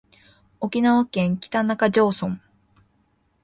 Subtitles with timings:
[0.59, 2.41] 沖縄県北中城村